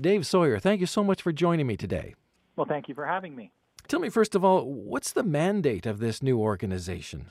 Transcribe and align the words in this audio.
Dave 0.00 0.26
Sawyer, 0.26 0.58
thank 0.58 0.80
you 0.80 0.86
so 0.86 1.04
much 1.04 1.20
for 1.20 1.30
joining 1.30 1.66
me 1.66 1.76
today. 1.76 2.14
Well, 2.56 2.66
thank 2.66 2.88
you 2.88 2.94
for 2.94 3.04
having 3.04 3.36
me. 3.36 3.52
Tell 3.86 4.00
me, 4.00 4.08
first 4.08 4.34
of 4.34 4.44
all, 4.44 4.64
what's 4.64 5.12
the 5.12 5.22
mandate 5.22 5.84
of 5.84 5.98
this 5.98 6.22
new 6.22 6.38
organization? 6.38 7.26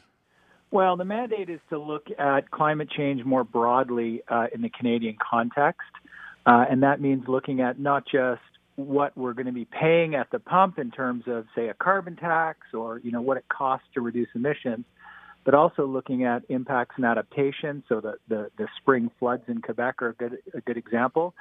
Well, 0.71 0.95
the 0.97 1.05
mandate 1.05 1.49
is 1.49 1.59
to 1.69 1.79
look 1.79 2.07
at 2.19 2.51
climate 2.51 2.89
change 2.95 3.25
more 3.25 3.43
broadly 3.43 4.21
uh, 4.27 4.47
in 4.53 4.61
the 4.61 4.69
Canadian 4.69 5.17
context. 5.17 5.87
Uh, 6.45 6.65
and 6.69 6.83
that 6.83 7.01
means 7.01 7.23
looking 7.27 7.59
at 7.59 7.79
not 7.79 8.03
just 8.05 8.41
what 8.75 9.17
we're 9.17 9.33
going 9.33 9.47
to 9.47 9.51
be 9.51 9.65
paying 9.65 10.13
at 10.13 10.29
the 10.31 10.39
pump 10.39 10.77
in 10.77 10.91
terms 10.91 11.23
of, 11.27 11.45
say, 11.55 11.69
a 11.69 11.73
carbon 11.73 12.15
tax 12.15 12.59
or, 12.73 12.99
you 12.99 13.11
know, 13.11 13.21
what 13.21 13.37
it 13.37 13.45
costs 13.49 13.87
to 13.95 14.01
reduce 14.01 14.29
emissions, 14.35 14.85
but 15.43 15.53
also 15.53 15.87
looking 15.87 16.23
at 16.23 16.43
impacts 16.49 16.95
and 16.97 17.05
adaptation. 17.05 17.83
So 17.89 17.99
the, 17.99 18.15
the, 18.27 18.51
the 18.57 18.67
spring 18.79 19.09
floods 19.17 19.43
in 19.47 19.61
Quebec 19.61 20.01
are 20.01 20.09
a 20.09 20.13
good, 20.13 20.37
a 20.53 20.61
good 20.61 20.77
example. 20.77 21.33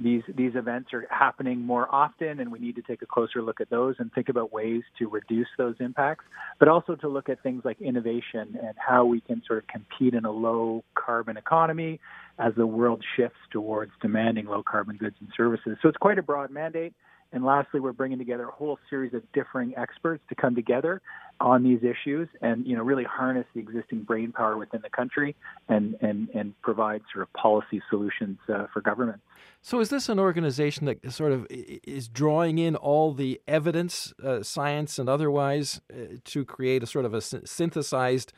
These, 0.00 0.22
these 0.34 0.52
events 0.56 0.92
are 0.92 1.06
happening 1.08 1.60
more 1.60 1.92
often, 1.94 2.40
and 2.40 2.50
we 2.50 2.58
need 2.58 2.74
to 2.76 2.82
take 2.82 3.02
a 3.02 3.06
closer 3.06 3.40
look 3.42 3.60
at 3.60 3.70
those 3.70 3.94
and 4.00 4.12
think 4.12 4.28
about 4.28 4.52
ways 4.52 4.82
to 4.98 5.08
reduce 5.08 5.46
those 5.56 5.76
impacts, 5.78 6.24
but 6.58 6.66
also 6.68 6.96
to 6.96 7.08
look 7.08 7.28
at 7.28 7.42
things 7.42 7.62
like 7.64 7.80
innovation 7.80 8.58
and 8.60 8.74
how 8.76 9.04
we 9.04 9.20
can 9.20 9.40
sort 9.46 9.60
of 9.60 9.66
compete 9.68 10.14
in 10.14 10.24
a 10.24 10.30
low 10.30 10.82
carbon 10.94 11.36
economy 11.36 12.00
as 12.38 12.52
the 12.56 12.66
world 12.66 13.04
shifts 13.16 13.38
towards 13.52 13.92
demanding 14.02 14.46
low 14.46 14.62
carbon 14.62 14.96
goods 14.96 15.16
and 15.20 15.28
services. 15.36 15.78
So 15.80 15.88
it's 15.88 15.98
quite 15.98 16.18
a 16.18 16.22
broad 16.22 16.50
mandate. 16.50 16.92
And 17.34 17.44
lastly, 17.44 17.80
we're 17.80 17.92
bringing 17.92 18.18
together 18.18 18.48
a 18.48 18.52
whole 18.52 18.78
series 18.88 19.12
of 19.12 19.20
differing 19.32 19.74
experts 19.76 20.22
to 20.28 20.36
come 20.36 20.54
together 20.54 21.02
on 21.40 21.64
these 21.64 21.80
issues 21.82 22.28
and, 22.40 22.64
you 22.64 22.76
know, 22.76 22.82
really 22.84 23.02
harness 23.02 23.44
the 23.54 23.60
existing 23.60 24.04
brain 24.04 24.30
power 24.30 24.56
within 24.56 24.80
the 24.82 24.88
country 24.88 25.34
and, 25.68 25.96
and, 26.00 26.28
and 26.32 26.54
provide 26.62 27.02
sort 27.12 27.22
of 27.24 27.32
policy 27.32 27.82
solutions 27.90 28.38
uh, 28.48 28.66
for 28.72 28.80
government. 28.80 29.20
So 29.62 29.80
is 29.80 29.88
this 29.88 30.08
an 30.08 30.20
organization 30.20 30.86
that 30.86 31.12
sort 31.12 31.32
of 31.32 31.44
is 31.50 32.06
drawing 32.06 32.58
in 32.58 32.76
all 32.76 33.12
the 33.12 33.40
evidence, 33.48 34.14
uh, 34.22 34.44
science 34.44 34.96
and 35.00 35.08
otherwise, 35.08 35.80
uh, 35.92 36.18
to 36.26 36.44
create 36.44 36.84
a 36.84 36.86
sort 36.86 37.04
of 37.04 37.14
a 37.14 37.20
synthesized 37.20 38.32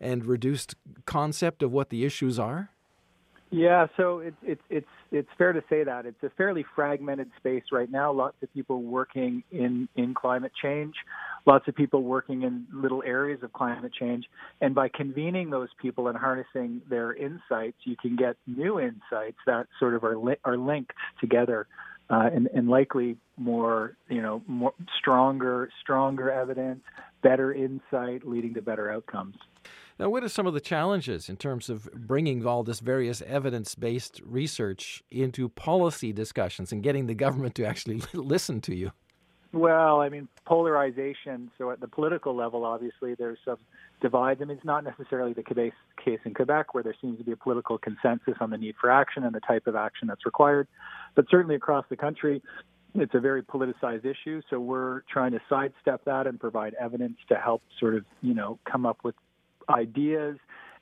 and 0.00 0.26
reduced 0.26 0.74
concept 1.06 1.62
of 1.62 1.70
what 1.70 1.90
the 1.90 2.04
issues 2.04 2.40
are? 2.40 2.70
Yeah, 3.54 3.88
so 3.98 4.20
it's 4.20 4.36
it's 4.42 4.62
it's 4.70 4.86
it's 5.10 5.28
fair 5.36 5.52
to 5.52 5.62
say 5.68 5.84
that 5.84 6.06
it's 6.06 6.22
a 6.22 6.30
fairly 6.38 6.64
fragmented 6.74 7.30
space 7.36 7.64
right 7.70 7.90
now. 7.90 8.10
Lots 8.10 8.36
of 8.42 8.50
people 8.54 8.80
working 8.80 9.44
in 9.52 9.90
in 9.94 10.14
climate 10.14 10.52
change, 10.62 10.94
lots 11.44 11.68
of 11.68 11.74
people 11.74 12.02
working 12.02 12.44
in 12.44 12.66
little 12.72 13.02
areas 13.04 13.42
of 13.42 13.52
climate 13.52 13.92
change, 13.92 14.24
and 14.62 14.74
by 14.74 14.88
convening 14.88 15.50
those 15.50 15.68
people 15.82 16.08
and 16.08 16.16
harnessing 16.16 16.80
their 16.88 17.12
insights, 17.12 17.76
you 17.84 17.94
can 17.94 18.16
get 18.16 18.36
new 18.46 18.80
insights 18.80 19.36
that 19.46 19.66
sort 19.78 19.92
of 19.94 20.02
are 20.02 20.16
li- 20.16 20.40
are 20.46 20.56
linked 20.56 20.94
together, 21.20 21.66
uh, 22.08 22.30
and 22.32 22.48
and 22.54 22.70
likely 22.70 23.18
more 23.36 23.98
you 24.08 24.22
know 24.22 24.42
more 24.46 24.72
stronger 24.98 25.68
stronger 25.82 26.30
evidence, 26.30 26.80
better 27.22 27.52
insight, 27.52 28.26
leading 28.26 28.54
to 28.54 28.62
better 28.62 28.90
outcomes. 28.90 29.36
Now, 29.98 30.08
what 30.08 30.24
are 30.24 30.28
some 30.28 30.46
of 30.46 30.54
the 30.54 30.60
challenges 30.60 31.28
in 31.28 31.36
terms 31.36 31.68
of 31.68 31.88
bringing 31.92 32.46
all 32.46 32.62
this 32.62 32.80
various 32.80 33.22
evidence 33.22 33.74
based 33.74 34.20
research 34.24 35.02
into 35.10 35.48
policy 35.48 36.12
discussions 36.12 36.72
and 36.72 36.82
getting 36.82 37.06
the 37.06 37.14
government 37.14 37.54
to 37.56 37.64
actually 37.64 38.02
listen 38.14 38.60
to 38.62 38.74
you? 38.74 38.92
Well, 39.52 40.00
I 40.00 40.08
mean, 40.08 40.28
polarization. 40.46 41.50
So 41.58 41.70
at 41.70 41.80
the 41.80 41.88
political 41.88 42.34
level, 42.34 42.64
obviously, 42.64 43.14
there's 43.14 43.38
some 43.44 43.58
divides. 44.00 44.40
I 44.40 44.46
mean, 44.46 44.56
it's 44.56 44.64
not 44.64 44.82
necessarily 44.82 45.34
the 45.34 45.42
case 45.42 46.18
in 46.24 46.32
Quebec, 46.32 46.72
where 46.72 46.82
there 46.82 46.96
seems 47.00 47.18
to 47.18 47.24
be 47.24 47.32
a 47.32 47.36
political 47.36 47.76
consensus 47.76 48.34
on 48.40 48.48
the 48.48 48.56
need 48.56 48.76
for 48.80 48.90
action 48.90 49.24
and 49.24 49.34
the 49.34 49.40
type 49.40 49.66
of 49.66 49.76
action 49.76 50.08
that's 50.08 50.24
required. 50.24 50.68
But 51.14 51.26
certainly 51.30 51.54
across 51.54 51.84
the 51.90 51.96
country, 51.96 52.42
it's 52.94 53.14
a 53.14 53.20
very 53.20 53.42
politicized 53.42 54.06
issue. 54.06 54.40
So 54.48 54.58
we're 54.58 55.02
trying 55.02 55.32
to 55.32 55.40
sidestep 55.50 56.04
that 56.06 56.26
and 56.26 56.40
provide 56.40 56.74
evidence 56.80 57.18
to 57.28 57.36
help 57.36 57.62
sort 57.78 57.94
of, 57.94 58.06
you 58.22 58.32
know, 58.32 58.58
come 58.70 58.86
up 58.86 58.98
with 59.04 59.14
ideas 59.68 60.38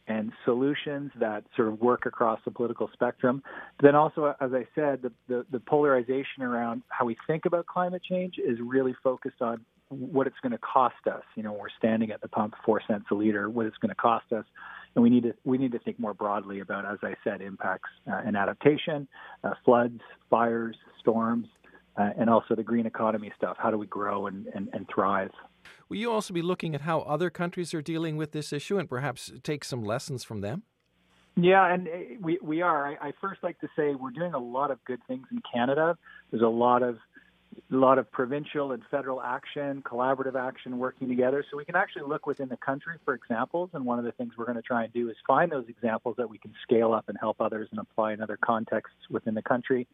and 0.06 0.32
solutions 0.44 1.12
that 1.20 1.44
sort 1.54 1.68
of 1.68 1.80
work 1.80 2.04
across 2.04 2.40
the 2.44 2.50
political 2.50 2.90
spectrum. 2.92 3.42
Then 3.80 3.94
also, 3.94 4.34
as 4.40 4.52
I 4.52 4.66
said, 4.74 5.02
the, 5.02 5.12
the, 5.28 5.46
the 5.52 5.60
polarization 5.60 6.42
around 6.42 6.82
how 6.88 7.04
we 7.04 7.16
think 7.26 7.44
about 7.44 7.66
climate 7.66 8.02
change 8.02 8.34
is 8.38 8.58
really 8.60 8.94
focused 9.04 9.40
on 9.40 9.64
what 9.88 10.26
it's 10.26 10.36
going 10.42 10.52
to 10.52 10.58
cost 10.58 11.06
us. 11.06 11.22
You 11.36 11.42
know, 11.42 11.52
we're 11.52 11.68
standing 11.78 12.10
at 12.10 12.20
the 12.20 12.28
pump 12.28 12.54
four 12.64 12.80
cents 12.86 13.06
a 13.10 13.14
liter, 13.14 13.48
what 13.50 13.66
it's 13.66 13.76
going 13.78 13.90
to 13.90 13.94
cost 13.94 14.32
us. 14.32 14.44
And 14.94 15.02
we 15.04 15.10
need 15.10 15.22
to 15.22 15.34
we 15.44 15.58
need 15.58 15.72
to 15.72 15.78
think 15.78 16.00
more 16.00 16.14
broadly 16.14 16.58
about, 16.60 16.84
as 16.84 16.98
I 17.02 17.14
said, 17.22 17.40
impacts 17.40 17.90
uh, 18.10 18.22
and 18.24 18.36
adaptation, 18.36 19.06
uh, 19.44 19.52
floods, 19.64 20.00
fires, 20.28 20.76
storms, 20.98 21.46
uh, 21.96 22.10
and 22.18 22.28
also 22.28 22.56
the 22.56 22.64
green 22.64 22.86
economy 22.86 23.30
stuff. 23.36 23.56
How 23.60 23.70
do 23.70 23.78
we 23.78 23.86
grow 23.86 24.26
and, 24.26 24.46
and, 24.54 24.68
and 24.72 24.88
thrive? 24.92 25.30
Will 25.88 25.96
you 25.96 26.10
also 26.10 26.32
be 26.32 26.42
looking 26.42 26.74
at 26.74 26.82
how 26.82 27.00
other 27.00 27.30
countries 27.30 27.74
are 27.74 27.82
dealing 27.82 28.16
with 28.16 28.32
this 28.32 28.52
issue 28.52 28.78
and 28.78 28.88
perhaps 28.88 29.32
take 29.42 29.64
some 29.64 29.82
lessons 29.82 30.24
from 30.24 30.40
them? 30.40 30.62
Yeah, 31.36 31.72
and 31.72 31.88
eh, 31.88 32.16
we 32.20 32.38
we 32.42 32.62
are. 32.62 32.88
I, 32.88 33.08
I 33.08 33.12
first 33.20 33.42
like 33.42 33.58
to 33.60 33.68
say 33.76 33.94
we're 33.94 34.10
doing 34.10 34.34
a 34.34 34.38
lot 34.38 34.70
of 34.70 34.82
good 34.84 35.00
things 35.06 35.26
in 35.30 35.40
Canada. 35.52 35.96
There's 36.30 36.42
a 36.42 36.48
lot 36.48 36.82
of 36.82 36.98
a 37.72 37.74
lot 37.74 37.98
of 37.98 38.10
provincial 38.10 38.72
and 38.72 38.82
federal 38.90 39.20
action, 39.20 39.82
collaborative 39.82 40.36
action 40.36 40.78
working 40.78 41.08
together. 41.08 41.44
So 41.50 41.56
we 41.56 41.64
can 41.64 41.76
actually 41.76 42.02
look 42.02 42.26
within 42.26 42.48
the 42.48 42.56
country 42.56 42.96
for 43.04 43.14
examples. 43.14 43.70
And 43.72 43.84
one 43.84 43.98
of 43.98 44.04
the 44.04 44.12
things 44.12 44.32
we're 44.36 44.44
going 44.44 44.56
to 44.56 44.62
try 44.62 44.84
and 44.84 44.92
do 44.92 45.08
is 45.08 45.16
find 45.26 45.50
those 45.50 45.66
examples 45.68 46.16
that 46.18 46.28
we 46.28 46.38
can 46.38 46.52
scale 46.62 46.92
up 46.92 47.08
and 47.08 47.18
help 47.20 47.40
others 47.40 47.68
and 47.70 47.80
apply 47.80 48.12
in 48.12 48.22
other 48.22 48.38
contexts 48.42 48.98
within 49.10 49.34
the 49.34 49.42
country. 49.42 49.88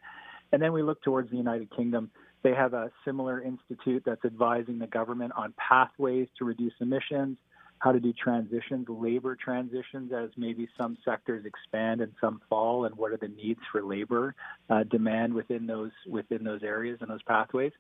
And 0.53 0.63
then 0.63 0.73
we 0.73 0.83
look 0.83 1.03
towards 1.03 1.31
the 1.31 1.37
United 1.37 1.75
Kingdom 1.75 2.11
they 2.43 2.55
have 2.55 2.75
a 2.75 2.91
similar 3.05 3.43
institute 3.43 4.03
that's 4.07 4.25
advising 4.25 4.79
the 4.79 4.87
government 4.87 5.33
on 5.37 5.55
pathways 5.57 6.29
to 6.39 6.45
reduce 6.45 6.75
emissions, 6.81 7.39
how 7.79 7.93
to 7.93 8.01
do 8.01 8.13
transitions, 8.13 8.87
labor 8.89 9.37
transitions, 9.37 10.13
as 10.13 10.31
maybe 10.37 10.69
some 10.79 10.97
sectors 11.05 11.45
expand 11.45 12.01
and 12.01 12.13
some 12.21 12.41
fall, 12.49 12.85
and 12.85 12.95
what 12.97 13.13
are 13.13 13.19
the 13.19 13.29
needs 13.29 13.61
for 13.71 13.83
labor 13.83 14.35
uh, 14.71 14.83
demand 14.85 15.35
within 15.35 15.67
those 15.67 15.91
within 16.09 16.43
those 16.43 16.63
areas 16.63 16.99
and 17.01 17.11
those 17.11 17.23
pathways. 17.23 17.73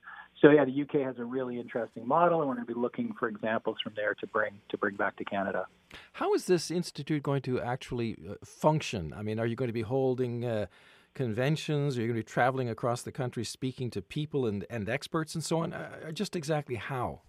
So 0.43 0.51
yeah, 0.51 0.65
the 0.65 0.83
UK 0.83 1.07
has 1.07 1.19
a 1.19 1.25
really 1.25 1.59
interesting 1.59 2.07
model, 2.07 2.41
and 2.41 2.49
we're 2.49 2.57
going 2.57 2.67
to 2.67 2.75
be 2.75 2.79
looking 2.79 3.15
for 3.19 3.29
examples 3.29 3.79
from 3.83 3.95
there 3.97 4.15
to 4.15 4.27
bring 4.27 4.53
to 4.69 4.77
bring 4.77 4.97
back 4.97 5.17
to 5.17 5.25
Canada. 5.25 5.67
How 6.13 6.35
is 6.35 6.47
this 6.47 6.71
institute 6.71 7.23
going 7.23 7.43
to 7.43 7.61
actually 7.61 8.19
uh, 8.29 8.35
function? 8.45 9.15
I 9.17 9.23
mean, 9.23 9.39
are 9.39 9.47
you 9.47 9.57
going 9.57 9.69
to 9.69 9.73
be 9.75 9.83
holding 9.83 10.45
uh, 10.45 10.67
conventions? 11.17 11.99
Are 11.99 12.03
you 12.03 12.07
going 12.07 12.21
to 12.21 12.25
be 12.25 12.31
traveling 12.31 12.69
across 12.69 13.03
the 13.03 13.11
country 13.11 13.43
speaking 13.43 13.91
to 13.91 14.03
people 14.03 14.47
and, 14.47 14.65
and 14.71 14.89
experts 14.89 15.35
and 15.35 15.43
so 15.43 15.59
on? 15.59 15.73
Uh, 15.73 16.13
just 16.13 16.37
exactly 16.37 16.77
how? 16.77 17.23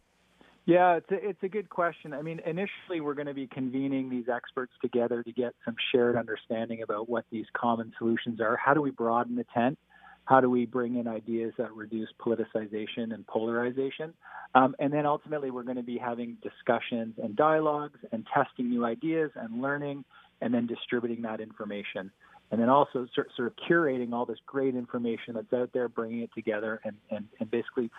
Yeah, 0.66 0.98
it's 0.98 1.10
a, 1.10 1.30
it's 1.30 1.44
a 1.44 1.48
good 1.48 1.70
question. 1.70 2.14
I 2.14 2.22
mean, 2.22 2.42
initially, 2.46 3.00
we're 3.00 3.14
going 3.14 3.28
to 3.28 3.34
be 3.34 3.48
convening 3.48 4.10
these 4.10 4.26
experts 4.28 4.74
together 4.82 5.24
to 5.24 5.32
get 5.32 5.56
some 5.64 5.76
shared 5.92 6.18
understanding 6.18 6.82
about 6.84 7.08
what 7.10 7.24
these 7.32 7.46
common 7.54 7.94
solutions 7.98 8.42
are. 8.42 8.58
How 8.58 8.74
do 8.74 8.82
we 8.82 8.92
broaden 8.92 9.38
the 9.38 9.46
tent? 9.54 9.80
How 10.26 10.42
do 10.42 10.50
we 10.50 10.66
bring 10.66 10.98
in 10.98 11.08
ideas 11.08 11.54
that 11.58 11.74
reduce 11.74 12.10
politicization 12.20 13.14
and 13.14 13.26
polarization? 13.28 14.14
Um, 14.56 14.76
and 14.78 14.92
then 14.92 15.06
ultimately, 15.06 15.52
we're 15.52 15.64
going 15.64 15.78
to 15.78 15.84
be 15.84 15.98
having 15.98 16.36
discussions 16.44 17.16
and 17.24 17.34
dialogues 17.38 18.00
and 18.12 18.28
testing 18.34 18.70
new 18.70 18.84
ideas 18.84 19.32
and 19.36 19.62
learning 19.62 20.04
and 20.42 20.54
then 20.54 20.68
distributing 20.68 21.22
that 21.22 21.40
information 21.40 22.12
and 22.52 22.62
then 22.62 22.70
also 22.70 23.08
sort, 23.14 23.30
sort 23.36 23.48
of 23.48 23.54
curating 23.70 24.14
all 24.14 24.26
this 24.26 24.40
great 24.46 24.76
information 24.76 25.34
that's 25.34 25.52
out 25.54 25.72
there, 25.74 25.90
bringing 25.90 26.22
it 26.22 26.30
together, 26.34 26.80
and, 26.84 26.96
and, 27.10 27.28
and 27.40 27.52
basically 27.52 27.92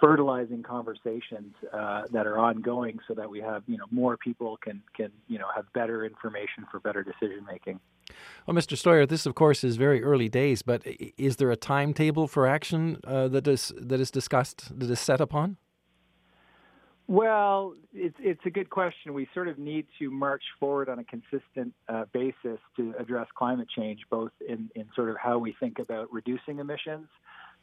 fertilizing 0.00 0.62
conversations 0.62 1.54
uh, 1.72 2.02
that 2.12 2.26
are 2.26 2.38
ongoing, 2.38 2.98
so 3.06 3.14
that 3.14 3.30
we 3.30 3.40
have 3.40 3.62
you 3.66 3.76
know 3.76 3.84
more 3.90 4.16
people 4.16 4.58
can 4.62 4.82
can 4.94 5.10
you 5.28 5.38
know 5.38 5.46
have 5.54 5.72
better 5.72 6.04
information 6.04 6.66
for 6.70 6.80
better 6.80 7.02
decision 7.02 7.44
making. 7.46 7.80
Well, 8.46 8.56
Mr. 8.56 8.76
Sawyer, 8.76 9.06
this 9.06 9.26
of 9.26 9.34
course 9.34 9.64
is 9.64 9.76
very 9.76 10.02
early 10.02 10.28
days, 10.28 10.62
but 10.62 10.82
is 11.16 11.36
there 11.36 11.50
a 11.50 11.56
timetable 11.56 12.28
for 12.28 12.46
action 12.46 12.98
uh, 13.06 13.28
that 13.28 13.46
is 13.46 13.72
that 13.76 14.00
is 14.00 14.10
discussed 14.10 14.78
that 14.78 14.90
is 14.90 15.00
set 15.00 15.20
upon? 15.20 15.56
Well, 17.06 17.74
it's 17.92 18.16
it's 18.18 18.40
a 18.46 18.50
good 18.50 18.70
question. 18.70 19.12
We 19.12 19.28
sort 19.34 19.48
of 19.48 19.58
need 19.58 19.86
to 19.98 20.10
march 20.10 20.42
forward 20.58 20.88
on 20.88 20.98
a 20.98 21.04
consistent 21.04 21.74
uh, 21.88 22.04
basis 22.12 22.58
to 22.76 22.94
address 22.98 23.26
climate 23.36 23.68
change, 23.76 24.00
both 24.10 24.32
in, 24.46 24.70
in 24.74 24.86
sort 24.96 25.10
of 25.10 25.16
how 25.22 25.38
we 25.38 25.54
think 25.60 25.78
about 25.78 26.10
reducing 26.10 26.60
emissions. 26.60 27.08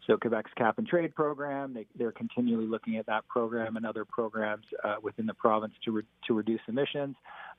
So 0.07 0.17
Quebec's 0.17 0.51
cap 0.57 0.77
and 0.77 0.87
trade 0.87 1.13
program, 1.15 1.73
they, 1.73 1.85
they're 1.95 2.11
continually 2.11 2.65
looking 2.65 2.97
at 2.97 3.05
that 3.05 3.27
program 3.27 3.77
and 3.77 3.85
other 3.85 4.03
programs 4.03 4.65
uh, 4.83 4.95
within 5.01 5.27
the 5.27 5.33
province 5.33 5.73
to 5.85 5.91
re, 5.91 6.03
to 6.27 6.33
reduce 6.33 6.61
emissions. 6.67 7.15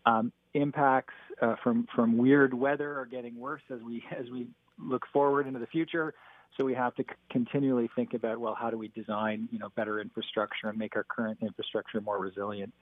Um, 0.07 0.33
impacts 0.55 1.15
uh, 1.41 1.55
from 1.63 1.87
from 1.95 2.17
weird 2.17 2.55
weather 2.55 2.99
are 2.99 3.07
getting 3.07 3.39
worse 3.39 3.63
as 3.71 3.81
we 3.83 4.05
as 4.17 4.31
we 4.31 4.47
look 4.79 5.03
forward 5.13 5.47
into 5.49 5.59
the 5.59 5.67
future. 5.67 6.15
So 6.57 6.65
we 6.65 6.75
have 6.75 6.95
to 6.97 7.03
c- 7.03 7.15
continually 7.31 7.89
think 7.97 8.15
about 8.15 8.39
well, 8.39 8.55
how 8.59 8.71
do 8.71 8.79
we 8.79 8.89
design 8.89 9.49
you 9.51 9.59
know 9.59 9.71
better 9.77 10.01
infrastructure 10.01 10.69
and 10.69 10.79
make 10.79 10.97
our 10.97 11.05
current 11.05 11.39
infrastructure 11.41 12.01
more 12.01 12.19
resilient? 12.19 12.73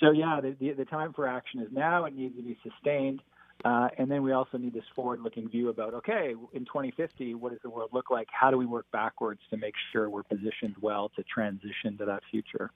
So 0.00 0.10
yeah, 0.10 0.40
the, 0.40 0.56
the, 0.60 0.72
the 0.72 0.84
time 0.84 1.12
for 1.12 1.26
action 1.26 1.60
is 1.60 1.68
now. 1.72 2.04
It 2.04 2.14
needs 2.14 2.36
to 2.36 2.42
be 2.42 2.58
sustained. 2.62 3.22
Uh, 3.64 3.88
and 3.96 4.10
then 4.10 4.22
we 4.22 4.32
also 4.32 4.58
need 4.58 4.74
this 4.74 4.84
forward-looking 4.94 5.48
view 5.48 5.70
about 5.70 5.94
okay, 5.94 6.34
in 6.52 6.64
2050, 6.66 7.34
what 7.34 7.52
does 7.52 7.58
the 7.62 7.70
world 7.70 7.90
look 7.92 8.10
like? 8.10 8.28
How 8.30 8.50
do 8.50 8.58
we 8.58 8.66
work 8.66 8.86
backwards 8.92 9.40
to 9.50 9.56
make 9.56 9.74
sure 9.92 10.10
we're 10.10 10.22
positioned 10.22 10.76
well 10.80 11.10
to 11.16 11.22
transition 11.22 11.96
to 11.98 12.04
that 12.04 12.22
future? 12.30 12.70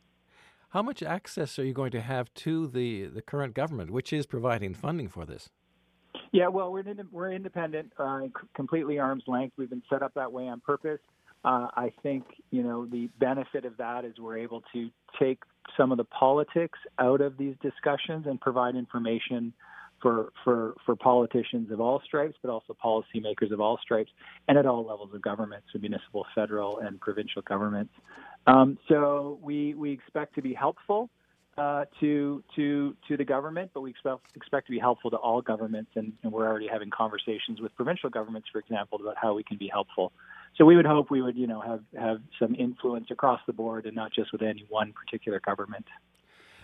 How 0.70 0.82
much 0.82 1.02
access 1.02 1.58
are 1.58 1.64
you 1.64 1.75
going 1.75 1.91
to 1.91 2.00
have 2.00 2.32
to 2.35 2.67
the, 2.67 3.06
the 3.06 3.23
current 3.23 3.55
government, 3.55 3.91
which 3.91 4.12
is 4.12 4.25
providing 4.25 4.73
funding 4.73 5.08
for 5.08 5.26
this? 5.26 5.50
Yeah, 6.33 6.49
well, 6.49 6.73
we're 6.73 6.85
we're 7.11 7.33
independent, 7.33 7.93
uh, 7.99 8.21
completely 8.55 8.99
arm's 8.99 9.25
length. 9.27 9.55
We've 9.57 9.71
been 9.71 9.83
set 9.91 10.03
up 10.03 10.15
that 10.15 10.33
way 10.33 10.49
on 10.49 10.61
purpose. 10.61 11.01
Uh, 11.45 11.69
I 11.75 11.93
think 12.03 12.25
you 12.51 12.62
know 12.62 12.87
the 12.87 13.09
benefit 13.19 13.65
of 13.65 13.77
that 13.79 14.05
is 14.05 14.15
we're 14.19 14.39
able 14.39 14.62
to 14.73 14.91
take 15.19 15.39
some 15.77 15.91
of 15.91 15.99
the 15.99 16.05
politics 16.05 16.79
out 16.99 17.21
of 17.21 17.37
these 17.37 17.55
discussions 17.62 18.27
and 18.27 18.41
provide 18.41 18.77
information 18.77 19.53
for 20.03 20.31
for 20.45 20.75
for 20.85 20.97
politicians 20.97 21.71
of 21.71 21.81
all 21.81 22.01
stripes, 22.05 22.37
but 22.43 22.51
also 22.51 22.77
policymakers 22.85 23.53
of 23.53 23.61
all 23.61 23.79
stripes, 23.83 24.11
and 24.49 24.59
at 24.59 24.67
all 24.67 24.85
levels 24.85 25.11
of 25.15 25.23
government, 25.23 25.62
so 25.73 25.79
municipal, 25.79 26.27
federal, 26.35 26.79
and 26.81 27.01
provincial 27.01 27.43
governments. 27.43 27.93
Um, 28.47 28.79
so 28.89 29.39
we 29.43 29.75
we 29.75 29.93
expect 29.93 30.35
to 30.37 30.43
be 30.43 30.55
helpful 30.55 31.11
uh, 31.61 31.85
to 32.01 32.43
to 32.57 32.97
to 33.07 33.19
the 33.19 33.25
government, 33.25 33.71
but 33.75 33.83
we 33.83 33.91
expect 33.91 34.35
expect 34.35 34.67
to 34.67 34.73
be 34.73 34.79
helpful 34.79 35.11
to 35.11 35.19
all 35.19 35.43
governments, 35.43 35.91
and, 35.95 36.15
and 36.23 36.33
we're 36.33 36.49
already 36.49 36.67
having 36.67 36.89
conversations 36.89 37.61
with 37.61 37.75
provincial 37.77 38.09
governments, 38.09 38.49
for 38.51 38.61
example, 38.61 38.99
about 38.99 39.17
how 39.21 39.35
we 39.35 39.43
can 39.43 39.59
be 39.59 39.69
helpful. 39.69 40.11
So 40.57 40.65
we 40.65 40.75
would 40.75 40.87
hope 40.87 41.11
we 41.11 41.21
would 41.21 41.37
you 41.37 41.47
know 41.47 41.61
have 41.61 41.83
have 41.99 42.23
some 42.39 42.55
influence 42.55 43.09
across 43.11 43.41
the 43.47 43.53
board, 43.53 43.85
and 43.85 43.95
not 43.95 44.11
just 44.11 44.33
with 44.33 44.41
any 44.41 44.65
one 44.71 44.95
particular 44.95 45.39
government. 45.39 45.85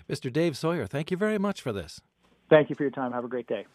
Mr. 0.08 0.32
Dave 0.32 0.56
Sawyer, 0.56 0.86
thank 0.86 1.10
you 1.10 1.18
very 1.18 1.36
much 1.36 1.60
for 1.60 1.72
this. 1.72 2.00
Thank 2.48 2.70
you 2.70 2.76
for 2.76 2.84
your 2.84 2.92
time. 2.92 3.12
Have 3.12 3.24
a 3.24 3.28
great 3.28 3.48
day. 3.48 3.66